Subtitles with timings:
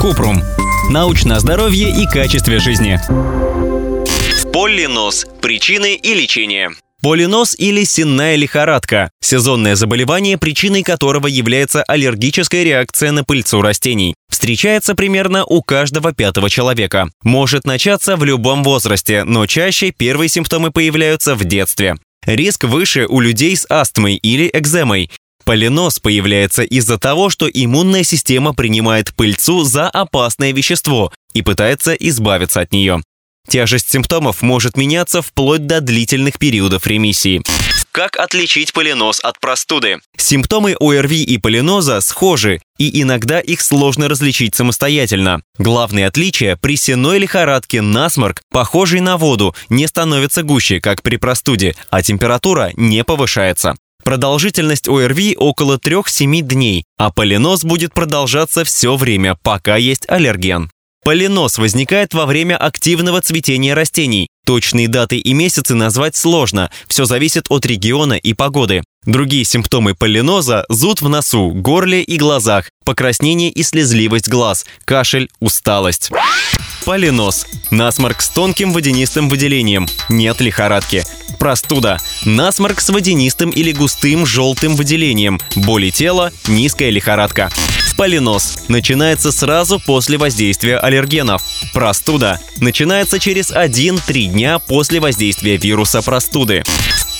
[0.00, 0.42] Купрум.
[0.90, 3.00] Научное здоровье и качестве жизни.
[4.52, 5.26] Полинос.
[5.42, 6.70] Причины и лечение.
[7.02, 14.14] Полинос или сенная лихорадка– сезонное заболевание, причиной которого является аллергическая реакция на пыльцу растений.
[14.30, 17.08] Встречается примерно у каждого пятого человека.
[17.22, 21.96] Может начаться в любом возрасте, но чаще первые симптомы появляются в детстве.
[22.24, 25.10] Риск выше у людей с астмой или экземой.
[25.46, 32.60] Полинос появляется из-за того, что иммунная система принимает пыльцу за опасное вещество и пытается избавиться
[32.60, 33.00] от нее.
[33.48, 37.42] Тяжесть симптомов может меняться вплоть до длительных периодов ремиссии.
[37.92, 39.98] Как отличить полинос от простуды?
[40.18, 45.42] Симптомы ОРВИ и полиноза схожи, и иногда их сложно различить самостоятельно.
[45.58, 51.76] Главное отличие– при сеной лихорадке насморк, похожий на воду, не становится гуще, как при простуде,
[51.88, 53.76] а температура не повышается.
[54.06, 60.70] Продолжительность ОРВИ около 3-7 дней, а полинос будет продолжаться все время, пока есть аллерген.
[61.02, 64.28] Полинос возникает во время активного цветения растений.
[64.46, 68.84] Точные даты и месяцы назвать сложно, все зависит от региона и погоды.
[69.06, 76.10] Другие симптомы полиноза– зуд в носу, горле и глазах, покраснение и слезливость глаз, кашель, усталость.
[76.84, 81.02] Полинос– насморк с тонким водянистым выделением, нет лихорадки.
[81.38, 87.50] Простуда– насморк с водянистым или густым желтым выделением, боли тела, низкая лихорадка.
[87.96, 91.42] Полинос начинается сразу после воздействия аллергенов.
[91.72, 96.62] Простуда начинается через 1-3 дня после воздействия вируса простуды.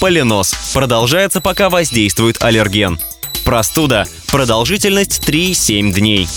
[0.01, 3.01] Полинос продолжается, пока воздействует аллерген.
[3.45, 4.07] Простуда.
[4.27, 6.29] Продолжительность 3-7 дней.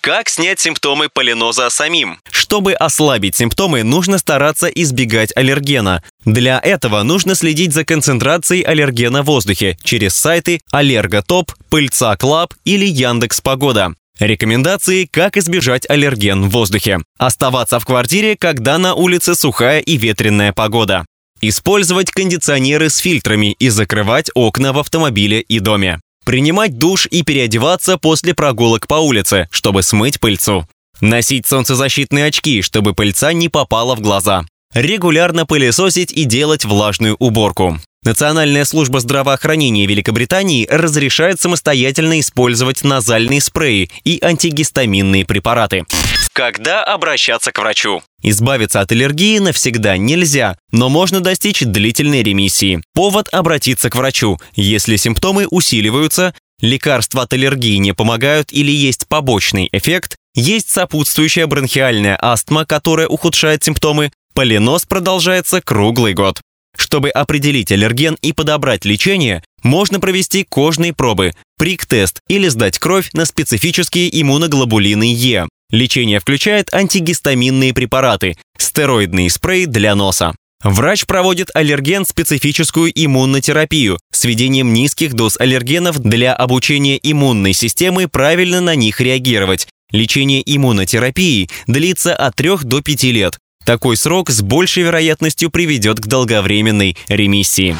[0.00, 2.18] Как снять симптомы полиноза самим?
[2.50, 6.02] Чтобы ослабить симптомы, нужно стараться избегать аллергена.
[6.24, 12.86] Для этого нужно следить за концентрацией аллергена в воздухе через сайты Аллерготоп, Пыльца Club или
[12.86, 13.94] Яндекс Погода.
[14.18, 16.98] Рекомендации, как избежать аллерген в воздухе.
[17.18, 21.04] Оставаться в квартире, когда на улице сухая и ветреная погода.
[21.40, 26.00] Использовать кондиционеры с фильтрами и закрывать окна в автомобиле и доме.
[26.24, 30.66] Принимать душ и переодеваться после прогулок по улице, чтобы смыть пыльцу.
[31.00, 34.44] Носить солнцезащитные очки, чтобы пыльца не попала в глаза.
[34.74, 37.80] Регулярно пылесосить и делать влажную уборку.
[38.02, 45.84] Национальная служба здравоохранения Великобритании разрешает самостоятельно использовать назальные спреи и антигистаминные препараты.
[46.32, 48.02] Когда обращаться к врачу?
[48.22, 52.80] Избавиться от аллергии навсегда нельзя, но можно достичь длительной ремиссии.
[52.94, 59.68] Повод обратиться к врачу, если симптомы усиливаются, лекарства от аллергии не помогают или есть побочный
[59.72, 66.40] эффект, есть сопутствующая бронхиальная астма, которая ухудшает симптомы, полинос продолжается круглый год.
[66.76, 73.24] Чтобы определить аллерген и подобрать лечение, можно провести кожные пробы, прик-тест или сдать кровь на
[73.24, 75.48] специфические иммуноглобулины Е.
[75.70, 80.34] Лечение включает антигистаминные препараты, стероидный спрей для носа.
[80.62, 88.74] Врач проводит аллерген-специфическую иммунотерапию с введением низких доз аллергенов для обучения иммунной системы правильно на
[88.74, 89.66] них реагировать.
[89.92, 93.38] Лечение иммунотерапией длится от 3 до 5 лет.
[93.64, 97.76] Такой срок с большей вероятностью приведет к долговременной ремиссии.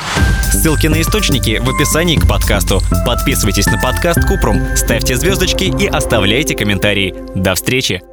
[0.51, 2.81] Ссылки на источники в описании к подкасту.
[3.05, 7.15] Подписывайтесь на подкаст Купрум, ставьте звездочки и оставляйте комментарии.
[7.34, 8.09] До встречи!